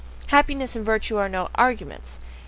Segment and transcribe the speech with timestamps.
[0.29, 2.17] Happiness and virtue are no arguments.